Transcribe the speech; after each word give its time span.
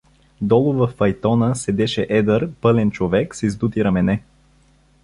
Долу 0.51 0.73
във 0.73 0.91
файтона 0.91 1.55
седеше 1.55 2.07
едър, 2.09 2.51
пълен 2.61 2.91
човек 2.91 3.35
с 3.35 3.43
издути 3.43 3.83
рамене. 3.83 4.23